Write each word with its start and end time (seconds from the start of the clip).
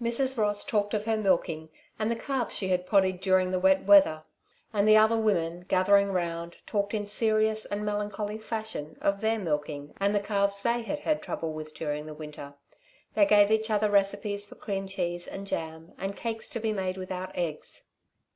Mrs. 0.00 0.38
Ross 0.38 0.62
talked 0.62 0.94
of 0.94 1.04
her 1.04 1.16
milking, 1.16 1.68
and 1.98 2.08
the 2.08 2.14
calves 2.14 2.54
she 2.56 2.68
had 2.68 2.86
poddied 2.86 3.20
during 3.20 3.50
the 3.50 3.58
wet 3.58 3.84
weather; 3.84 4.22
and 4.72 4.86
the 4.86 4.96
other 4.96 5.16
women, 5.18 5.64
gathering 5.66 6.12
round, 6.12 6.58
talked 6.64 6.94
in 6.94 7.06
serious 7.06 7.66
and 7.66 7.84
melancholy 7.84 8.38
fashion 8.38 8.96
of 9.00 9.20
their 9.20 9.36
milking 9.40 9.92
and 9.96 10.14
the 10.14 10.20
calves 10.20 10.62
they 10.62 10.82
had 10.82 11.00
had 11.00 11.20
trouble 11.20 11.52
with 11.52 11.74
during 11.74 12.06
the 12.06 12.14
winter. 12.14 12.54
They 13.14 13.26
gave 13.26 13.50
each 13.50 13.68
other 13.68 13.90
recipes 13.90 14.46
for 14.46 14.54
cream 14.54 14.86
cheese, 14.86 15.26
and 15.26 15.44
jam, 15.44 15.94
and 15.98 16.14
cakes 16.16 16.48
to 16.50 16.60
be 16.60 16.72
made 16.72 16.96
without 16.96 17.32
eggs. 17.36 17.86